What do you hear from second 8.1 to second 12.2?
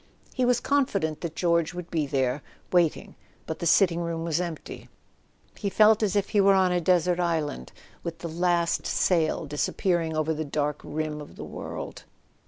the last sail disappearing over the dark rim of the world.